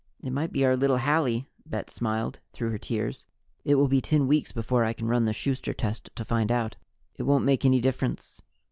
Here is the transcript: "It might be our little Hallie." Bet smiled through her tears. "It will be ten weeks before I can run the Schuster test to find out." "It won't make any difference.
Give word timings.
"It 0.23 0.33
might 0.33 0.51
be 0.51 0.65
our 0.65 0.75
little 0.75 0.97
Hallie." 0.97 1.45
Bet 1.63 1.91
smiled 1.91 2.39
through 2.53 2.71
her 2.71 2.79
tears. 2.79 3.27
"It 3.63 3.75
will 3.75 3.87
be 3.87 4.01
ten 4.01 4.25
weeks 4.27 4.51
before 4.51 4.83
I 4.83 4.93
can 4.93 5.07
run 5.07 5.25
the 5.25 5.31
Schuster 5.31 5.73
test 5.75 6.09
to 6.15 6.25
find 6.25 6.51
out." 6.51 6.75
"It 7.17 7.21
won't 7.21 7.45
make 7.45 7.65
any 7.65 7.79
difference. 7.79 8.41